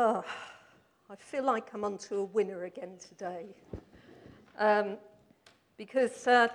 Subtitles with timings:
[0.00, 0.22] Oh,
[1.10, 3.46] I feel like I'm onto a winner again today.
[4.56, 4.96] Um,
[5.76, 6.46] because uh,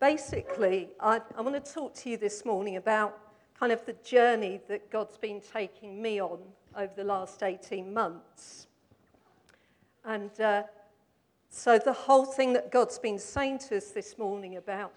[0.00, 3.18] basically, I, I want to talk to you this morning about
[3.58, 6.40] kind of the journey that God's been taking me on
[6.76, 8.66] over the last 18 months.
[10.04, 10.64] And uh,
[11.48, 14.92] so, the whole thing that God's been saying to us this morning about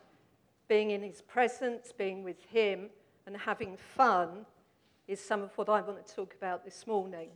[0.67, 2.89] being in His presence, being with Him,
[3.25, 4.45] and having fun
[5.07, 7.29] is some of what I want to talk about this morning.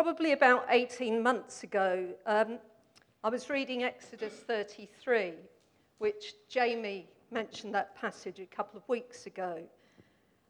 [0.00, 2.60] Probably about 18 months ago, um,
[3.24, 5.32] I was reading Exodus 33,
[5.98, 9.58] which Jamie mentioned that passage a couple of weeks ago.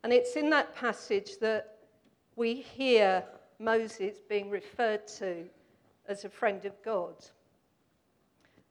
[0.05, 1.79] And it's in that passage that
[2.37, 3.25] we hear
[3.59, 5.47] Moses being referred to
[6.11, 7.15] as a friend of God.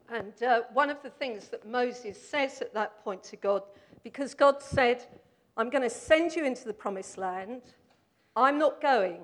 [0.09, 3.64] And uh, one of the things that Moses says at that point to God,
[4.03, 5.03] because God said,
[5.58, 7.64] I'm going to send you into the promised land,
[8.36, 9.22] I'm not going,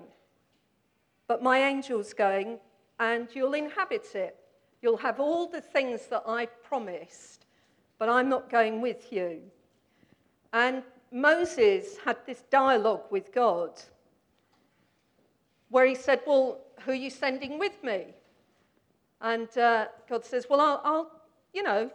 [1.26, 2.58] but my angel's going,
[3.00, 4.36] and you'll inhabit it.
[4.82, 7.46] You'll have all the things that I promised,
[7.98, 9.40] but I'm not going with you.
[10.52, 13.80] And Moses had this dialogue with God
[15.70, 18.14] where he said, Well, who are you sending with me?
[19.20, 21.10] And uh, God says, Well, I'll, I'll,
[21.52, 21.90] you know,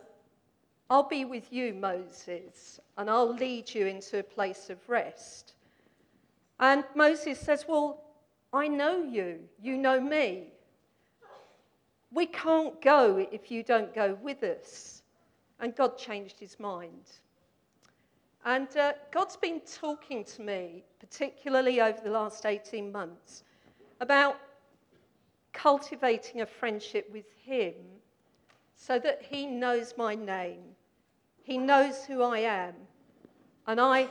[0.90, 5.54] I'll be with you, Moses, and I'll lead you into a place of rest.
[6.60, 8.02] And Moses says, Well,
[8.52, 10.54] I know you, you know me.
[12.12, 15.04] We can't go if you don't go with us.
[15.60, 17.12] And God changed his mind.
[18.46, 23.44] And uh, God's been talking to me, particularly over the last 18 months,
[24.00, 24.38] about
[25.54, 27.74] cultivating a friendship with Him
[28.76, 30.62] so that He knows my name,
[31.44, 32.74] He knows who I am,
[33.68, 34.08] and I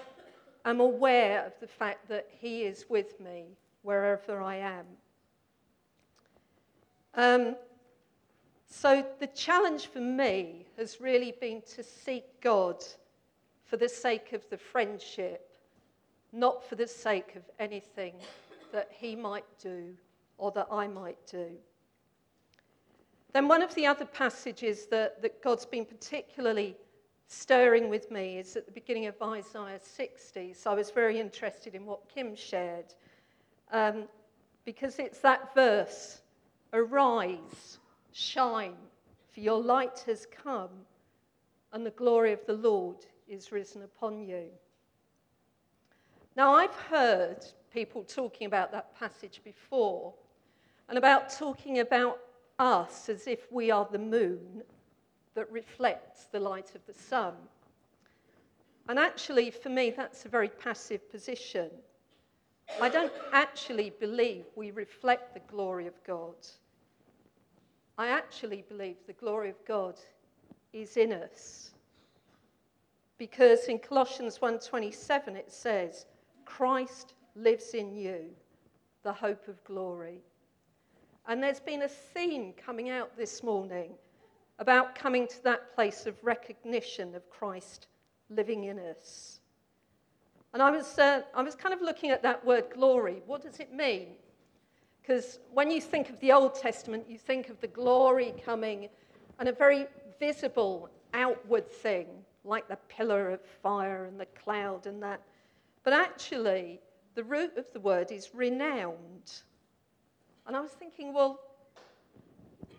[0.66, 3.46] am aware of the fact that He is with me
[3.82, 4.86] wherever I am.
[7.14, 7.56] Um,
[8.70, 12.84] so, the challenge for me has really been to seek God
[13.64, 15.56] for the sake of the friendship,
[16.32, 18.14] not for the sake of anything
[18.72, 19.94] that He might do
[20.36, 21.48] or that I might do.
[23.32, 26.76] Then, one of the other passages that, that God's been particularly
[27.28, 30.54] stirring with me is at the beginning of Isaiah 60.
[30.54, 32.94] So I was very interested in what Kim shared
[33.72, 34.04] um,
[34.64, 36.20] because it's that verse
[36.72, 37.78] Arise,
[38.12, 38.76] shine,
[39.32, 40.68] for your light has come,
[41.72, 42.96] and the glory of the Lord
[43.26, 44.44] is risen upon you.
[46.36, 50.12] Now, I've heard people talking about that passage before,
[50.88, 52.20] and about talking about
[52.58, 54.62] us as if we are the moon
[55.34, 57.34] that reflects the light of the sun.
[58.88, 61.70] And actually, for me, that's a very passive position.
[62.80, 66.36] I don't actually believe we reflect the glory of God.
[67.96, 69.98] I actually believe the glory of God
[70.72, 71.72] is in us.
[73.18, 76.06] Because in Colossians 1:27 it says,
[76.44, 78.30] Christ lives in you,
[79.02, 80.22] the hope of glory.
[81.26, 83.90] And there's been a theme coming out this morning
[84.58, 87.88] about coming to that place of recognition of Christ
[88.30, 89.37] living in us.
[90.54, 93.22] And I was, uh, I was kind of looking at that word glory.
[93.26, 94.08] What does it mean?
[95.00, 98.88] Because when you think of the Old Testament, you think of the glory coming
[99.38, 99.86] and a very
[100.18, 102.06] visible outward thing,
[102.44, 105.22] like the pillar of fire and the cloud and that.
[105.84, 106.80] But actually,
[107.14, 109.42] the root of the word is renowned.
[110.46, 111.40] And I was thinking, well,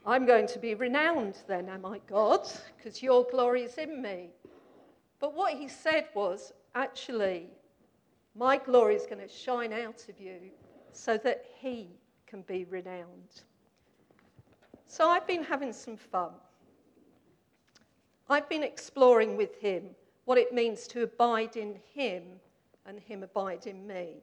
[0.06, 2.48] I'm going to be renowned then, am I, God?
[2.78, 4.30] Because your glory is in me.
[5.20, 7.48] But what he said was, actually,
[8.36, 10.52] my glory is going to shine out of you
[10.92, 11.90] so that he
[12.28, 13.44] can be renowned.
[14.88, 16.32] So I've been having some fun.
[18.30, 19.84] I've been exploring with him
[20.26, 22.24] what it means to abide in him
[22.86, 24.18] and him abide in me.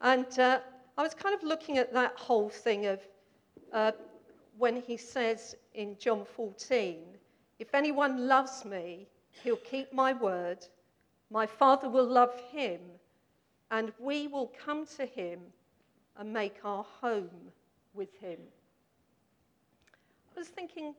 [0.00, 0.60] And uh,
[0.96, 3.00] I was kind of looking at that whole thing of
[3.72, 3.92] uh,
[4.58, 6.98] when he says in John 14,
[7.58, 9.08] If anyone loves me,
[9.42, 10.66] he'll keep my word.
[11.30, 12.80] My Father will love him,
[13.70, 15.40] and we will come to him
[16.16, 17.52] and make our home
[17.94, 18.38] with him.
[20.34, 20.94] I was thinking,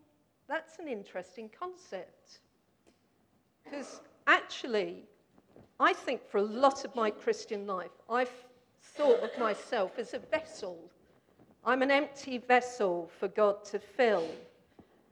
[0.48, 2.40] that's an interesting concept.
[3.64, 5.04] Because actually,
[5.80, 8.32] I think for a lot of my Christian life, I've
[8.82, 10.78] thought of myself as a vessel.
[11.66, 14.28] I'm an empty vessel for God to fill.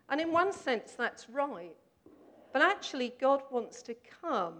[0.09, 1.75] And in one sense, that's right.
[2.53, 4.55] But actually, God wants to come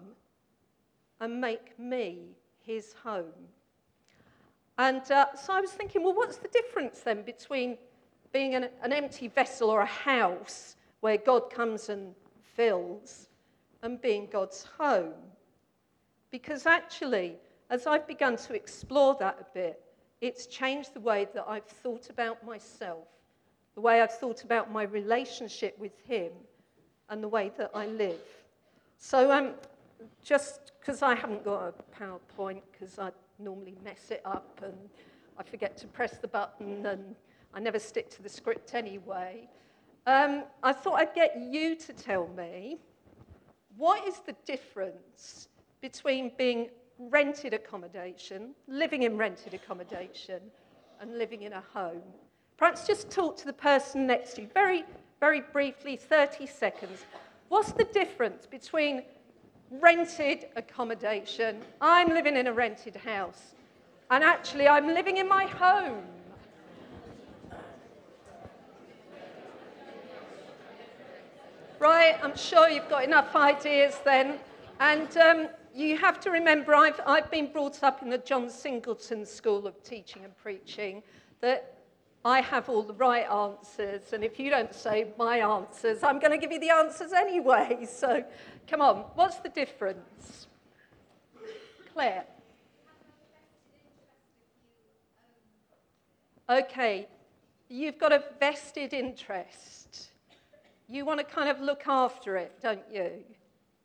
[1.19, 3.48] and make me his home.
[4.78, 7.78] And uh, so I was thinking, well, what's the difference then between
[8.31, 12.14] being an, an empty vessel or a house where God comes and
[12.56, 13.30] fills
[13.81, 15.14] and being God's home?
[16.30, 17.36] Because actually,
[17.69, 19.81] as I've begun to explore that a bit,
[20.22, 23.08] it's changed the way that I've thought about myself,
[23.75, 26.31] the way I've thought about my relationship with Him,
[27.10, 28.19] and the way that I live.
[28.98, 29.54] So, um,
[30.24, 34.76] just because I haven't got a PowerPoint, because I normally mess it up and
[35.38, 37.16] I forget to press the button and
[37.54, 39.48] I never stick to the script anyway,
[40.06, 42.78] um, I thought I'd get you to tell me
[43.78, 45.50] what is the difference
[45.82, 50.42] between being rented accommodation, living in rented accommodation,
[51.00, 52.02] and living in a home.
[52.58, 54.84] Perhaps just talk to the person next to you very,
[55.20, 57.06] very briefly, 30 seconds.
[57.50, 59.04] What's the difference between
[59.72, 61.62] rented accommodation?
[61.81, 63.56] I'm living in a rented house,
[64.10, 66.04] and actually, I'm living in my home.
[71.80, 74.40] Right, I'm sure you've got enough ideas then.
[74.80, 79.25] And um, you have to remember, I've, I've been brought up in the John Singleton
[79.25, 81.04] School of Teaching and Preaching,
[81.42, 81.78] that
[82.25, 86.31] I have all the right answers, and if you don't say my answers, I'm going
[86.31, 87.88] to give you the answers anyway.
[87.98, 88.24] So
[88.69, 90.48] come on, what's the difference?
[91.94, 92.25] Claire.
[96.50, 97.08] Okay,
[97.69, 100.10] you've got a vested interest.
[100.88, 103.12] You want to kind of look after it, don't you?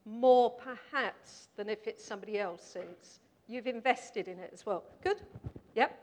[0.05, 3.21] more perhaps than if it's somebody else's.
[3.47, 4.85] You've invested in it as well.
[5.03, 5.21] Good?
[5.75, 5.99] Yep.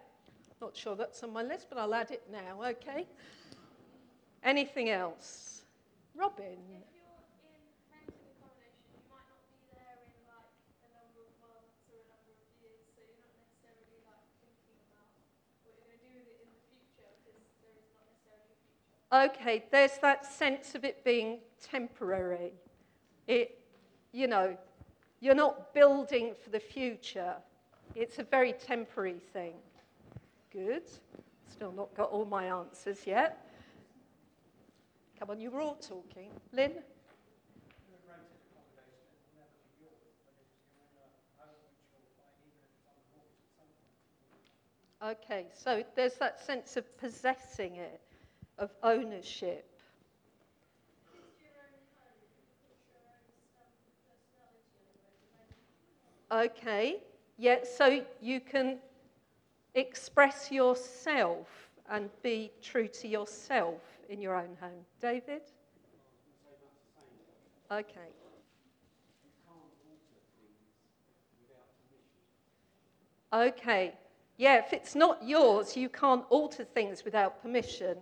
[0.61, 3.05] Not sure that's on my list, but I'll add it now, okay?
[4.43, 5.63] Anything else?
[6.15, 6.57] Robin?
[19.11, 22.53] Okay, there's that sense of it being temporary.
[23.27, 23.59] It
[24.11, 24.57] you know,
[25.19, 27.35] you're not building for the future.
[27.95, 29.53] It's a very temporary thing.
[30.51, 30.83] Good.
[31.47, 33.45] Still not got all my answers yet.
[35.19, 36.29] Come on, you were all talking.
[36.53, 36.71] Lynn?
[45.01, 48.01] Okay, so there's that sense of possessing it,
[48.59, 49.65] of ownership.
[56.31, 56.97] Okay,
[57.37, 58.77] yeah, so you can
[59.73, 61.47] express yourself
[61.89, 64.85] and be true to yourself in your own home.
[65.01, 65.41] David?
[67.71, 68.09] Okay.
[73.31, 73.93] Okay.
[74.37, 77.97] Yeah, if it's not yours, you can't alter things without permission.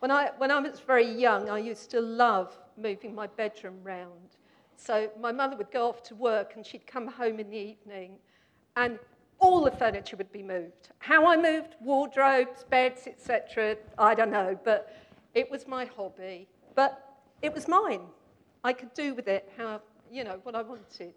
[0.00, 4.36] When I, when I was very young, I used to love moving my bedroom round.
[4.76, 8.16] So my mother would go off to work and she'd come home in the evening
[8.76, 8.98] and
[9.38, 10.88] all the furniture would be moved.
[11.00, 14.96] How I moved, wardrobes, beds, etc., I don't know, but
[15.34, 16.48] it was my hobby.
[16.74, 18.02] But it was mine.
[18.64, 21.12] I could do with it how, you know, what I wanted.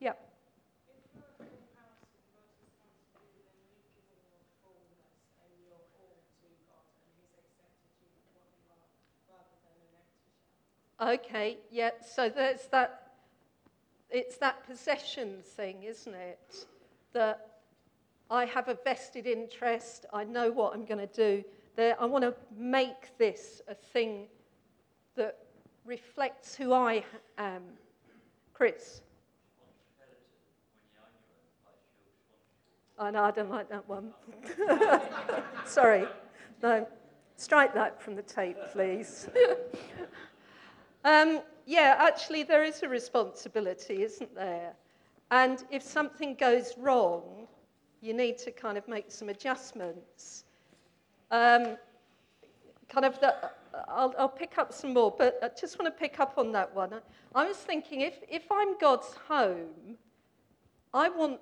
[0.00, 0.12] Yeah.
[11.00, 13.12] Okay, yeah, so there's that,
[14.08, 16.66] it's that possession thing, isn't it?
[17.12, 17.58] That
[18.30, 21.44] I have a vested interest, I know what I'm going to do.
[21.76, 24.28] That I want to make this a thing
[25.16, 25.36] that
[25.84, 27.04] reflects who I
[27.36, 27.62] am.
[28.54, 29.02] Chris?
[32.98, 34.14] Oh, no, I don't like that one.
[35.66, 36.06] Sorry.
[36.62, 36.88] No,
[37.36, 39.28] strike that from the tape, please.
[41.06, 44.72] Um, yeah, actually, there is a responsibility, isn't there?
[45.30, 47.46] And if something goes wrong,
[48.00, 50.44] you need to kind of make some adjustments.
[51.30, 51.76] Um,
[52.88, 53.36] kind of the,
[53.86, 56.74] I'll, I'll, pick up some more, but I just want to pick up on that
[56.74, 56.92] one.
[57.36, 59.96] I was thinking if, if I'm God's home,
[60.92, 61.38] I want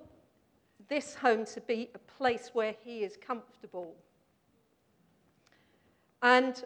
[0.90, 3.94] this home to be a place where He is comfortable.
[6.22, 6.62] And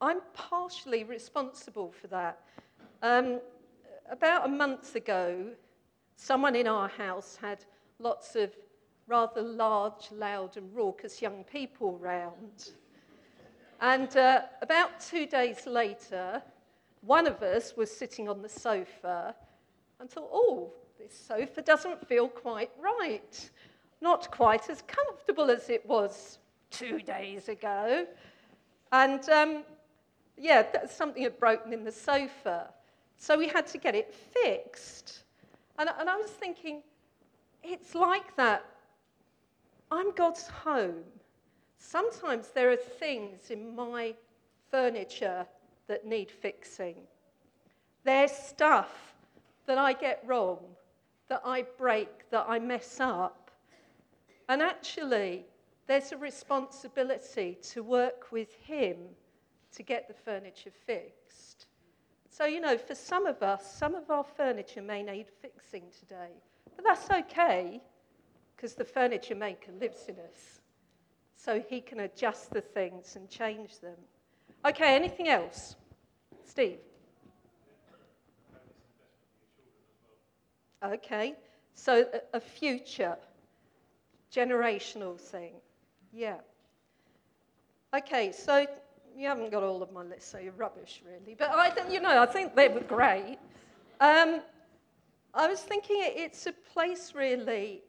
[0.00, 2.40] I'm partially responsible for that.
[3.02, 3.40] Um,
[4.10, 5.48] about a month ago,
[6.16, 7.64] someone in our house had
[7.98, 8.50] lots of
[9.06, 12.70] rather large, loud, and raucous young people round.
[13.80, 16.42] And uh, about two days later,
[17.02, 19.34] one of us was sitting on the sofa
[19.98, 23.50] and thought, oh, this sofa doesn't feel quite right.
[24.00, 26.38] Not quite as comfortable as it was
[26.70, 28.06] two days ago.
[28.92, 29.64] And um,
[30.40, 32.70] yeah, something had broken in the sofa.
[33.18, 35.24] So we had to get it fixed.
[35.78, 36.82] And, and I was thinking,
[37.62, 38.64] it's like that.
[39.90, 41.04] I'm God's home.
[41.78, 44.14] Sometimes there are things in my
[44.70, 45.46] furniture
[45.88, 46.96] that need fixing.
[48.04, 49.14] There's stuff
[49.66, 50.58] that I get wrong,
[51.28, 53.50] that I break, that I mess up.
[54.48, 55.44] And actually,
[55.86, 58.96] there's a responsibility to work with Him
[59.76, 61.66] to get the furniture fixed.
[62.28, 66.30] So, you know, for some of us, some of our furniture may need fixing today.
[66.76, 67.80] But that's okay,
[68.56, 70.60] because the furniture maker lives in us.
[71.36, 73.96] So he can adjust the things and change them.
[74.64, 75.76] Okay, anything else?
[76.44, 76.78] Steve?
[80.82, 81.34] Okay,
[81.74, 83.16] so a, future
[84.32, 85.52] generational thing.
[86.12, 86.36] Yeah.
[87.94, 88.66] Okay, so
[89.16, 91.34] you haven't got all of my list, so you're rubbish, really.
[91.38, 93.38] But I think, you know, I think they were great.
[94.00, 94.40] Um,
[95.34, 97.82] I was thinking it's a place, really,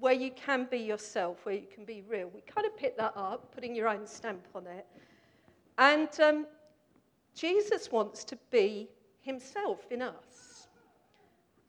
[0.00, 2.30] where you can be yourself, where you can be real.
[2.34, 4.86] We kind of pick that up, putting your own stamp on it.
[5.78, 6.46] And um,
[7.34, 8.88] Jesus wants to be
[9.20, 10.68] himself in us.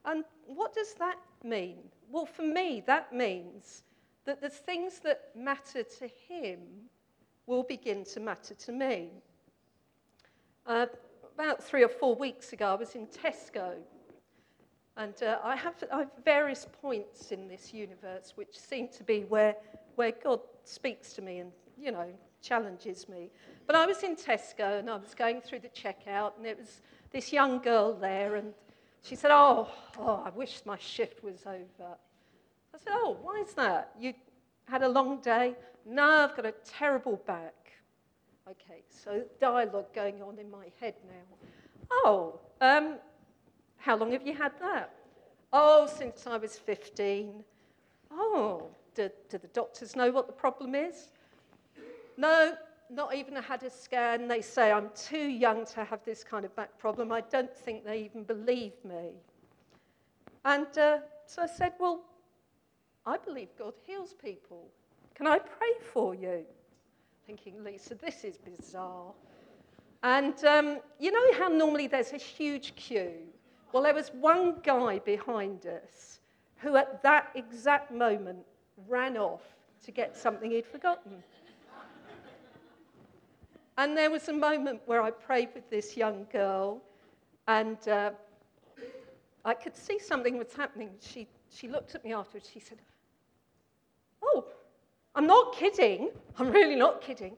[0.05, 1.77] And what does that mean?
[2.09, 3.83] Well, for me, that means
[4.25, 6.59] that the things that matter to him
[7.49, 9.09] will begin to matter to me.
[10.67, 10.85] Uh,
[11.33, 13.73] about three or four weeks ago, I was in Tesco.
[14.95, 19.21] And uh, I, have, I have various points in this universe which seem to be
[19.21, 19.55] where,
[19.95, 22.07] where God speaks to me and, you know,
[22.41, 23.31] challenges me.
[23.65, 26.81] But I was in Tesco and I was going through the checkout, and it was
[27.11, 28.53] this young girl there, and
[29.01, 31.95] she said, Oh, oh I wish my shift was over.
[32.73, 33.91] I said, Oh, why is that?
[33.99, 34.13] You
[34.69, 35.55] had a long day?
[35.85, 37.53] No, I've got a terrible back.
[38.49, 41.37] Okay, so dialogue going on in my head now.
[41.91, 42.97] Oh, um,
[43.77, 44.93] how long have you had that?
[45.51, 47.43] Oh, since I was 15.
[48.11, 51.09] Oh, do, do the doctors know what the problem is?
[52.17, 52.55] No,
[52.89, 54.27] not even had a scan.
[54.27, 57.11] They say I'm too young to have this kind of back problem.
[57.11, 59.13] I don't think they even believe me.
[60.45, 62.01] And uh, so I said, Well,
[63.09, 64.67] I believe God heals people.
[65.15, 66.45] Can I pray for you?
[67.25, 69.13] Thinking, Lisa, this is bizarre.
[70.03, 73.13] And um, you know how normally there's a huge queue?
[73.71, 76.19] Well, there was one guy behind us
[76.57, 78.45] who, at that exact moment,
[78.87, 79.41] ran off
[79.85, 81.23] to get something he'd forgotten.
[83.79, 86.79] and there was a moment where I prayed with this young girl,
[87.47, 88.11] and uh,
[89.43, 90.91] I could see something was happening.
[91.01, 92.47] She, she looked at me afterwards.
[92.53, 92.77] She said,
[94.21, 94.45] Oh,
[95.15, 96.09] I'm not kidding.
[96.37, 97.35] I'm really not kidding.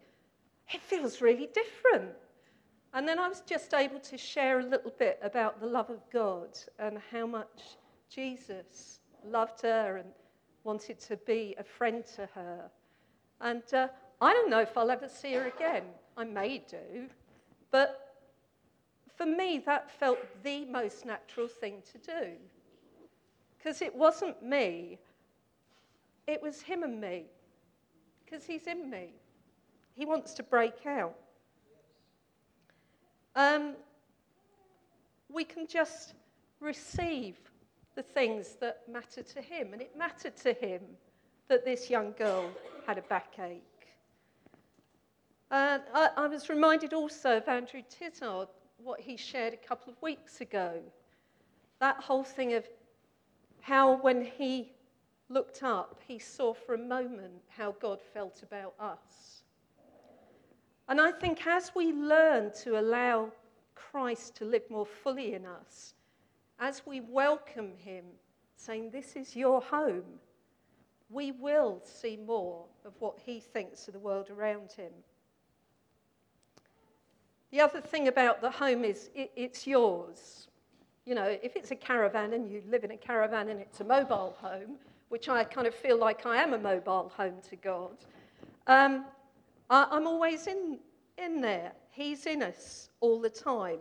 [0.73, 2.11] It feels really different.
[2.93, 6.01] And then I was just able to share a little bit about the love of
[6.11, 7.77] God and how much
[8.09, 10.09] Jesus loved her and
[10.63, 12.69] wanted to be a friend to her.
[13.39, 13.88] And uh,
[14.19, 15.83] I don't know if I'll ever see her again.
[16.17, 17.07] I may do.
[17.71, 18.11] But
[19.15, 22.27] for me, that felt the most natural thing to do.
[23.57, 25.00] Because it wasn't me,
[26.27, 27.25] it was him and me
[28.23, 29.13] because he's in me.
[29.95, 31.15] He wants to break out.
[33.35, 33.73] Um,
[35.29, 36.13] we can just
[36.59, 37.37] receive
[37.95, 39.73] the things that matter to him.
[39.73, 40.81] And it mattered to him
[41.47, 42.49] that this young girl
[42.87, 43.63] had a backache.
[45.49, 48.47] And I, I was reminded also of Andrew Tizard,
[48.77, 50.81] what he shared a couple of weeks ago.
[51.79, 52.65] That whole thing of
[53.59, 54.71] how, when he
[55.31, 59.43] looked up, he saw for a moment how God felt about us.
[60.89, 63.31] And I think as we learn to allow
[63.75, 65.93] Christ to live more fully in us,
[66.59, 68.05] as we welcome him,
[68.55, 70.19] saying, This is your home,
[71.09, 74.91] we will see more of what he thinks of the world around him.
[77.51, 80.47] The other thing about the home is it, it's yours.
[81.05, 83.83] You know, if it's a caravan and you live in a caravan and it's a
[83.83, 84.77] mobile home,
[85.11, 87.97] which I kind of feel like I am a mobile home to God,
[88.67, 89.03] um,
[89.69, 90.79] I, I'm always in,
[91.17, 91.73] in there.
[91.91, 93.79] He's in us all the time.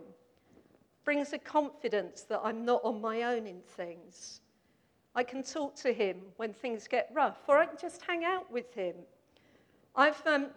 [1.05, 4.41] Brings a confidence that I'm not on my own in things.
[5.15, 8.51] I can talk to him when things get rough, or I can just hang out
[8.51, 8.95] with him.
[9.95, 10.47] I've um,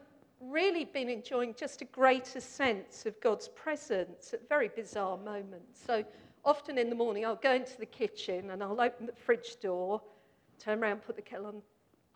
[0.41, 5.81] really been enjoying just a greater sense of God's presence at very bizarre moments.
[5.87, 6.05] So
[6.45, 10.03] often in the morning, I'll go into the kitchen and I'll open the fridge door
[10.59, 11.63] turn around, put the kettle on.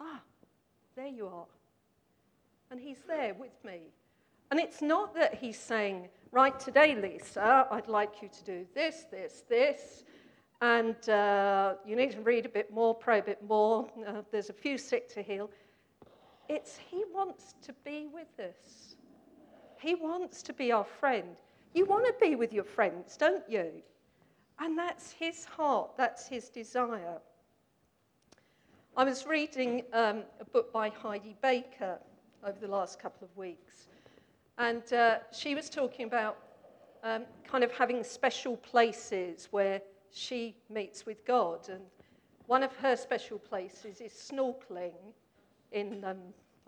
[0.01, 0.21] Ah,
[0.97, 1.47] there you are.
[2.71, 3.81] And He's there with me.
[4.51, 9.07] And it's not that He's saying, right, today, Lisa, I'd like you to do this,
[9.11, 10.05] this, this.
[10.61, 13.89] And uh, you need to read a bit more, pray a bit more.
[14.07, 15.51] Uh, there's a few sick to heal.
[16.49, 18.97] It's He wants to be with us.
[19.81, 21.37] He wants to be our friend.
[21.75, 23.71] You want to be with your friends, don't you?
[24.59, 27.19] And that's his heart, that's his desire.
[28.99, 32.01] I was reading um, a book by Heidi Baker
[32.45, 33.87] over the last couple of weeks,
[34.59, 36.37] and uh, she was talking about
[37.05, 41.69] um, kind of having special places where she meets with God.
[41.69, 41.83] And
[42.47, 44.97] one of her special places is snorkeling
[45.71, 46.19] in, um,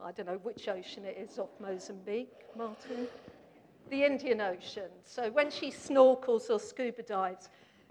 [0.00, 3.08] I don't know which ocean it is off Mozambique, Martin?
[3.90, 4.90] The Indian Ocean.
[5.02, 7.48] So when she snorkels or scuba dives,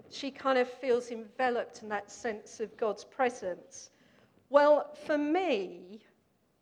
[0.08, 3.90] she kind of feels enveloped in that sense of God's presence.
[4.50, 6.00] Well, for me,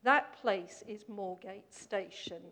[0.02, 2.42] that place is Moorgate Station.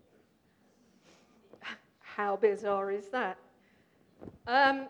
[1.99, 3.37] How bizarre is that?
[4.47, 4.87] Um,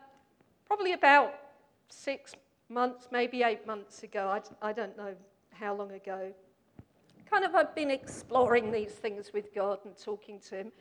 [0.66, 1.34] probably about
[1.90, 2.34] six
[2.70, 5.14] months, maybe eight months ago, I, I don't know
[5.52, 6.32] how long ago,
[7.30, 10.72] kind of I've been exploring these things with God and talking to Him.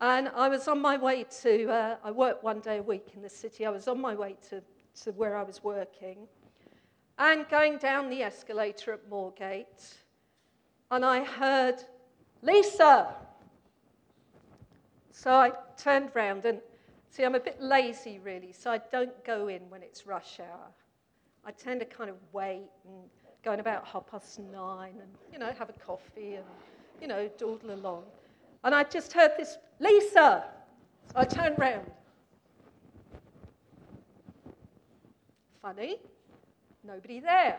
[0.00, 3.22] And I was on my way to, uh, I work one day a week in
[3.22, 3.66] the city.
[3.66, 4.62] I was on my way to,
[5.02, 6.28] to where I was working
[7.18, 9.94] and going down the escalator at Moorgate.
[10.90, 11.82] And I heard,
[12.42, 13.14] Lisa!
[15.10, 16.60] So I turned round and
[17.10, 20.68] see, I'm a bit lazy really, so I don't go in when it's rush hour.
[21.44, 22.94] I tend to kind of wait and
[23.44, 26.44] go in about half past nine and, you know, have a coffee and,
[27.00, 28.04] you know, dawdle along.
[28.64, 30.44] And I just heard this, Lisa!
[31.10, 31.90] So I turned round.
[35.60, 35.98] Funny,
[36.84, 37.58] nobody there.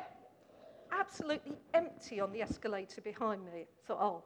[0.91, 3.65] Absolutely empty on the escalator behind me.
[3.87, 4.23] Thought, oh,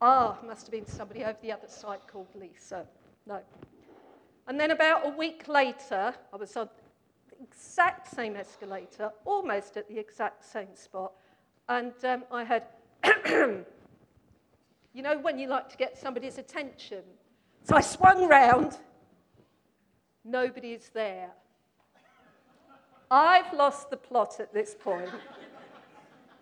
[0.00, 2.86] ah, must have been somebody over the other side called Lisa.
[3.26, 3.40] No.
[4.46, 6.68] And then about a week later, I was on
[7.30, 11.12] the exact same escalator, almost at the exact same spot,
[11.68, 12.64] and um, I had
[14.96, 17.02] You know, when you like to get somebody's attention.
[17.64, 18.78] So I swung round.
[20.24, 21.28] Nobody is there.
[23.10, 25.10] I've lost the plot at this point.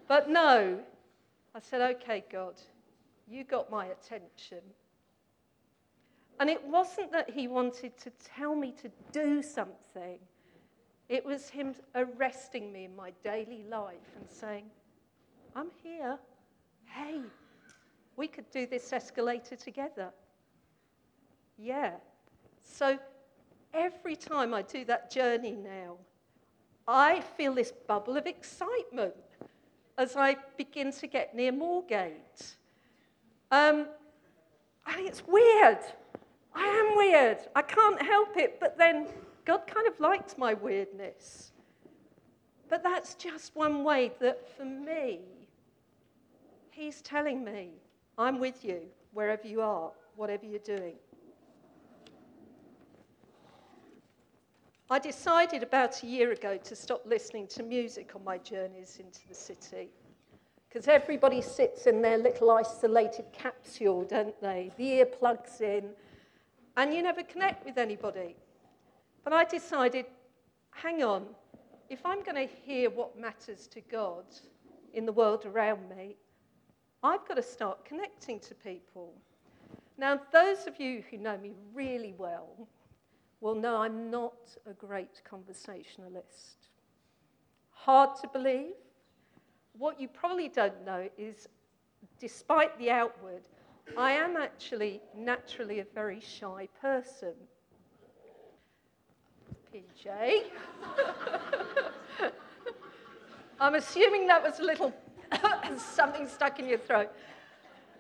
[0.09, 0.81] But no,
[1.55, 2.55] I said, okay, God,
[3.29, 4.61] you got my attention.
[6.41, 10.19] And it wasn't that he wanted to tell me to do something,
[11.09, 14.65] it was him arresting me in my daily life and saying,
[15.55, 16.19] I'm here.
[16.87, 17.21] Hey,
[18.17, 20.11] we could do this escalator together.
[21.59, 21.93] Yeah.
[22.63, 22.99] So
[23.73, 25.99] every time I do that journey now,
[26.87, 29.15] I feel this bubble of excitement
[29.97, 32.57] as I begin to get near Moorgate.
[33.51, 33.87] Um,
[34.99, 35.79] it's weird.
[36.55, 37.39] I am weird.
[37.55, 38.59] I can't help it.
[38.61, 39.09] But then
[39.45, 41.53] God kind of liked my weirdness.
[42.69, 45.21] But that's just one way that for me,
[46.71, 47.71] He's telling me
[48.19, 48.81] I'm with you
[49.13, 50.95] wherever you are, whatever you're doing.
[54.95, 59.27] I decided about a year ago to stop listening to music on my journeys into
[59.27, 59.89] the city.
[60.69, 64.71] Because everybody sits in their little isolated capsule, don't they?
[64.77, 65.91] The ear plugs in,
[66.77, 68.37] and you never connect with anybody.
[69.25, 70.07] But I decided
[70.71, 71.27] hang on,
[71.91, 74.27] if I'm going to hear what matters to God
[74.93, 76.15] in the world around me,
[77.03, 79.13] I've got to start connecting to people.
[79.99, 82.69] Now, those of you who know me really well
[83.45, 86.69] will no, I'm not a great conversationalist.
[87.73, 88.73] Hard to believe.
[89.77, 91.47] What you probably don't know is,
[92.19, 93.43] despite the outward,
[93.99, 97.35] I am actually naturally a very shy person.
[99.75, 100.45] PJ.
[103.61, 104.95] I'm assuming that was a little
[105.77, 107.11] something stuck in your throat.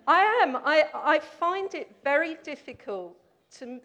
[0.07, 0.57] I am.
[0.57, 3.15] I, I find it very difficult
[3.59, 3.81] to,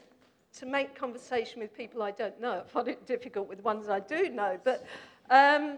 [0.58, 2.64] to make conversation with people I don't know.
[2.66, 4.60] I find it difficult with ones I do know.
[4.64, 4.86] But,
[5.30, 5.78] um,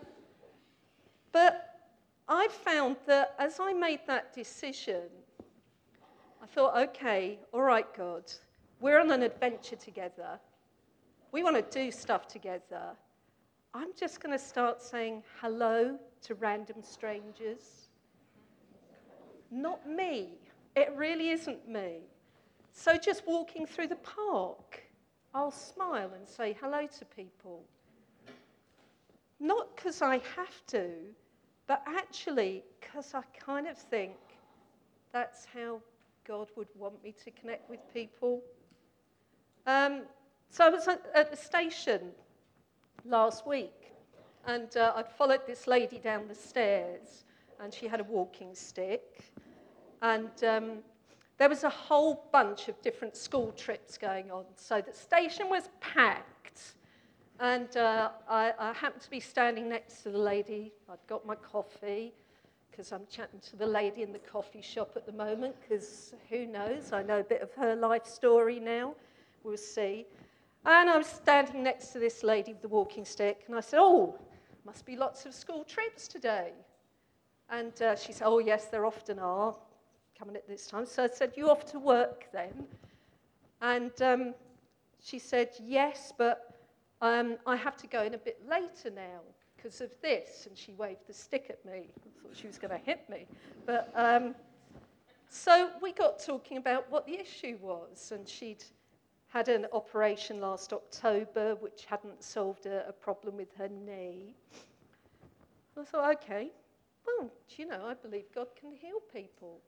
[1.31, 1.79] but
[2.27, 5.03] I found that as I made that decision,
[6.41, 8.23] I thought, okay, all right, God,
[8.79, 10.39] we're on an adventure together.
[11.31, 12.95] We want to do stuff together.
[13.73, 17.89] I'm just going to start saying hello to random strangers.
[19.49, 20.29] Not me.
[20.75, 21.99] It really isn't me.
[22.73, 24.81] So just walking through the park,
[25.33, 27.63] I'll smile and say hello to people.
[29.39, 30.89] Not because I have to,
[31.67, 34.15] but actually, because I kind of think
[35.11, 35.81] that's how
[36.27, 38.41] God would want me to connect with people.
[39.65, 40.03] Um,
[40.49, 42.11] so I was at the station
[43.05, 43.93] last week,
[44.45, 47.25] and uh, I'd followed this lady down the stairs,
[47.59, 49.31] and she had a walking stick.
[50.01, 50.71] And um,
[51.41, 54.43] there was a whole bunch of different school trips going on.
[54.57, 56.75] So the station was packed.
[57.39, 60.71] And uh, I, I, happened to be standing next to the lady.
[60.87, 62.13] I'd got my coffee
[62.69, 66.45] because I'm chatting to the lady in the coffee shop at the moment because who
[66.45, 66.93] knows?
[66.93, 68.93] I know a bit of her life story now.
[69.43, 70.05] We'll see.
[70.63, 73.79] And I was standing next to this lady with the walking stick, and I said,
[73.81, 74.15] Oh,
[74.63, 76.51] must be lots of school trips today.
[77.49, 79.55] And uh, she said, Oh, yes, there often are
[80.21, 80.85] coming at this time.
[80.85, 82.65] So I said, You off to work then?
[83.63, 84.33] And um,
[85.03, 86.59] she said, Yes, but
[87.01, 89.21] um, I have to go in a bit later now
[89.55, 90.45] because of this.
[90.47, 91.87] And she waved the stick at me.
[91.89, 93.25] I thought she was going to hit me.
[93.65, 94.35] But um,
[95.27, 98.63] so we got talking about what the issue was, and she'd
[99.29, 104.35] had an operation last October which hadn't solved a, a problem with her knee.
[105.79, 106.51] I thought, okay,
[107.07, 109.61] well, you know, I believe God can heal people.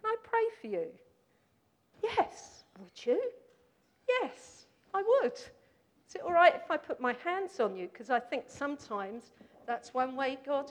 [0.00, 0.88] Can I pray for you?
[2.02, 2.64] Yes.
[2.78, 3.20] Would you?
[4.08, 5.32] Yes, I would.
[5.32, 7.88] Is it all right if I put my hands on you?
[7.88, 9.32] Because I think sometimes
[9.66, 10.70] that's one way God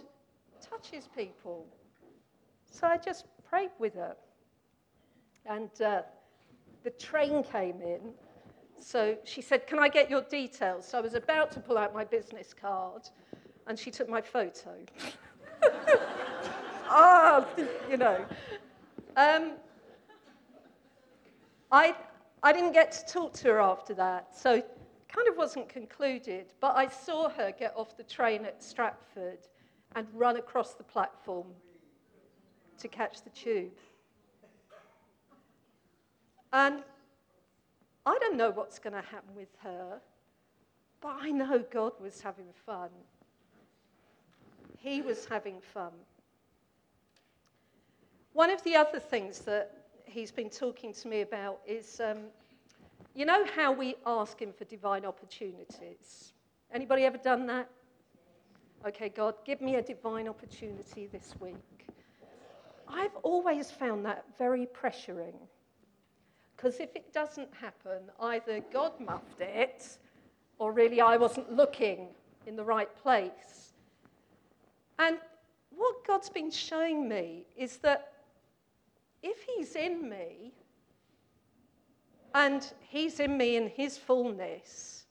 [0.62, 1.66] touches people.
[2.72, 4.16] So I just prayed with her.
[5.46, 6.02] And uh,
[6.84, 8.00] the train came in.
[8.80, 10.88] So she said, Can I get your details?
[10.88, 13.04] So I was about to pull out my business card,
[13.68, 14.76] and she took my photo.
[16.88, 17.48] ah,
[17.90, 18.26] you know.
[19.16, 19.54] Um,
[21.72, 21.96] I,
[22.44, 24.62] I didn't get to talk to her after that, so
[25.08, 26.54] kind of wasn't concluded.
[26.60, 29.48] But I saw her get off the train at Stratford
[29.96, 31.48] and run across the platform
[32.78, 33.72] to catch the tube.
[36.52, 36.84] And
[38.06, 40.00] I don't know what's going to happen with her,
[41.02, 42.90] but I know God was having fun.
[44.78, 45.92] He was having fun.
[48.36, 49.72] One of the other things that
[50.04, 52.18] he's been talking to me about is um,
[53.14, 56.34] you know how we ask him for divine opportunities?
[56.74, 57.70] Anybody ever done that?
[58.86, 61.88] Okay, God, give me a divine opportunity this week.
[62.90, 65.40] I've always found that very pressuring.
[66.58, 69.98] Because if it doesn't happen, either God muffed it,
[70.58, 72.10] or really I wasn't looking
[72.46, 73.72] in the right place.
[75.00, 75.20] And
[75.70, 78.12] what God's been showing me is that
[79.26, 80.54] if He's in me,
[82.34, 85.06] and He's in me in His fullness,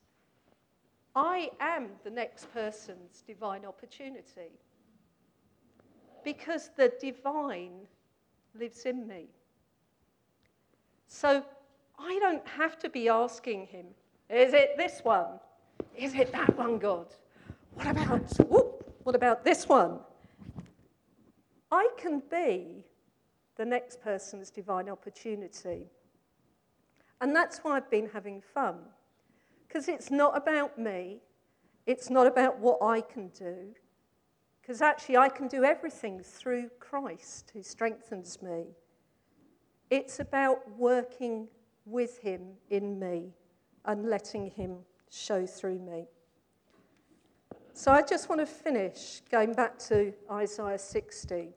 [1.16, 4.52] I am the next person's divine opportunity.
[6.24, 7.86] Because the divine
[8.58, 9.26] lives in me.
[11.08, 11.44] So
[11.98, 13.86] I don't have to be asking him,
[14.30, 15.38] is it this one?
[15.96, 17.06] Is it that one, God?
[17.74, 19.98] What about, whoop, what about this one?
[21.70, 22.84] I can be
[23.56, 25.90] the next person's divine opportunity.
[27.20, 28.76] And that's why I've been having fun.
[29.66, 31.20] Because it's not about me,
[31.86, 33.74] it's not about what I can do.
[34.60, 38.64] Because actually, I can do everything through Christ who strengthens me.
[39.90, 41.48] It's about working
[41.84, 43.34] with Him in me
[43.84, 44.78] and letting Him
[45.10, 46.06] show through me.
[47.74, 51.48] So I just want to finish going back to Isaiah 60.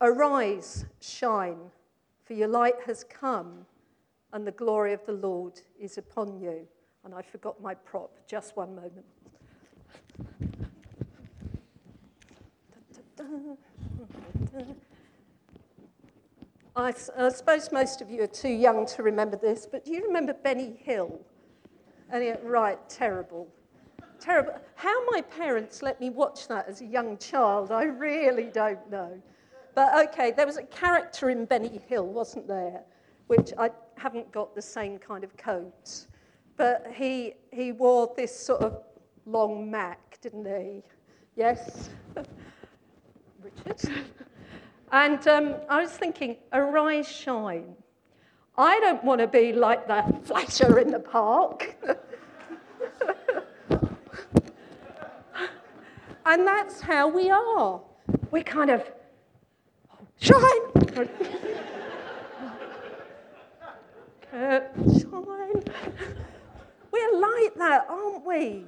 [0.00, 1.70] Arise, shine,
[2.24, 3.64] for your light has come,
[4.32, 6.66] and the glory of the Lord is upon you.
[7.04, 9.06] And I forgot my prop, just one moment.
[16.76, 20.04] I, I, suppose most of you are too young to remember this, but do you
[20.04, 21.18] remember Benny Hill?
[22.10, 23.48] And right, terrible.
[24.20, 24.52] Terrible.
[24.74, 29.22] How my parents let me watch that as a young child, I really don't know.
[29.76, 32.80] But okay, there was a character in Benny Hill, wasn't there?
[33.26, 36.06] Which I haven't got the same kind of coat.
[36.56, 38.82] But he, he wore this sort of
[39.26, 40.82] long mac, didn't he?
[41.36, 41.90] Yes?
[43.42, 44.00] Richard?
[44.92, 47.74] And um, I was thinking, arise, shine.
[48.56, 51.76] I don't want to be like that flasher in the park.
[56.24, 57.82] and that's how we are.
[58.30, 58.90] We kind of
[60.18, 60.40] shine.
[60.94, 61.08] shine.
[66.92, 68.66] We're like that, aren't we?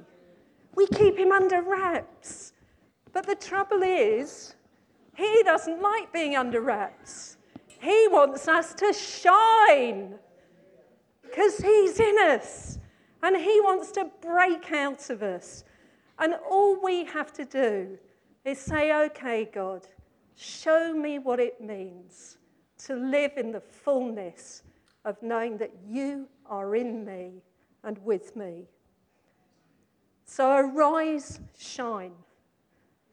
[0.79, 2.53] we keep him under wraps.
[3.11, 4.55] But the trouble is,
[5.15, 7.35] he doesn't like being under wraps.
[7.67, 10.15] He wants us to shine
[11.21, 12.79] because he's in us
[13.21, 15.65] and he wants to break out of us.
[16.17, 17.97] And all we have to do
[18.45, 19.85] is say, okay, God,
[20.39, 22.37] show me what it means
[22.85, 24.63] to live in the fullness
[25.03, 27.43] of knowing that you are in me
[27.83, 28.69] and with me.
[30.23, 32.13] So arise, shine,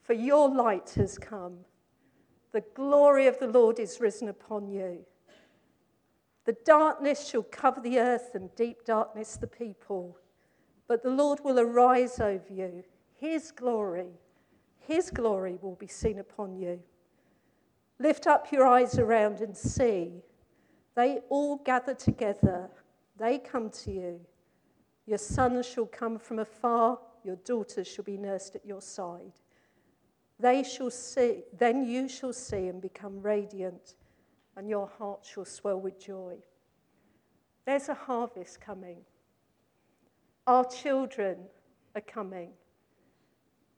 [0.03, 1.59] for your light has come.
[2.53, 5.05] The glory of the Lord is risen upon you.
[6.45, 10.17] The darkness shall cover the earth and deep darkness the people.
[10.87, 12.85] But the Lord will arise over you.
[13.17, 14.13] His glory,
[14.79, 16.81] his glory will be seen upon you.
[17.99, 20.23] Lift up your eyes around and see.
[20.95, 22.69] They all gather together.
[23.19, 24.21] They come to you.
[25.07, 29.33] Your sons shall come from afar, your daughters shall be nursed at your side.
[30.39, 33.95] They shall see, then you shall see and become radiant,
[34.57, 36.37] and your heart shall swell with joy.
[37.65, 38.99] There's a harvest coming.
[40.47, 41.39] Our children
[41.95, 42.51] are coming,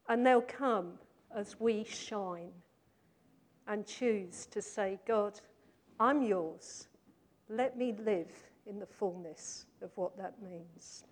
[0.08, 0.94] and they'll come
[1.34, 2.52] as we shine
[3.68, 5.40] and choose to say, God,
[6.00, 6.88] I'm yours.
[7.48, 8.32] Let me live
[8.66, 11.04] in the fullness of what that means.